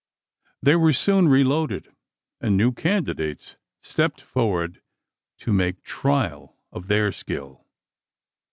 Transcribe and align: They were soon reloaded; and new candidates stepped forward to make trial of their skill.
They 0.63 0.75
were 0.77 0.93
soon 0.93 1.27
reloaded; 1.27 1.89
and 2.39 2.57
new 2.57 2.71
candidates 2.71 3.55
stepped 3.81 4.19
forward 4.19 4.81
to 5.37 5.53
make 5.53 5.83
trial 5.83 6.55
of 6.71 6.87
their 6.87 7.11
skill. 7.11 7.67